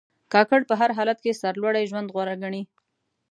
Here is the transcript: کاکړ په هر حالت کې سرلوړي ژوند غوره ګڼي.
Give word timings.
کاکړ 0.33 0.59
په 0.69 0.73
هر 0.81 0.89
حالت 0.97 1.17
کې 1.23 1.39
سرلوړي 1.41 1.83
ژوند 1.89 2.07
غوره 2.13 2.35
ګڼي. 2.43 2.63